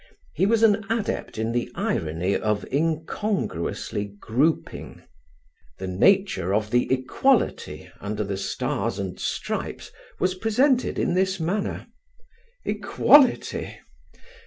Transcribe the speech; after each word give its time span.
He 0.33 0.47
was 0.47 0.63
an 0.63 0.83
adept 0.89 1.37
in 1.37 1.51
the 1.51 1.71
irony 1.75 2.35
of 2.35 2.65
incongruously 2.73 4.05
grouping. 4.19 5.03
The 5.77 5.85
nature 5.85 6.55
of 6.55 6.71
the 6.71 6.91
Equality 6.91 7.87
under 7.99 8.23
the 8.23 8.35
stars 8.37 8.97
and 8.97 9.19
stripes 9.19 9.91
was 10.19 10.33
presented 10.33 10.97
in 10.97 11.13
this 11.13 11.39
manner. 11.39 11.85
Equality! 12.65 13.77